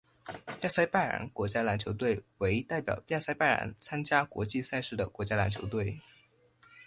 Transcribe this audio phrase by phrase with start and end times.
[0.63, 5.99] 亚塞拜然国家篮球队为代表亚塞拜然参加国际赛事的国家篮球队。